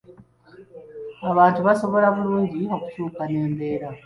Abantu 1.31 1.59
basobola 1.67 2.07
bulungi 2.15 2.61
okukyuka 2.75 3.21
n’embeera. 3.29 3.87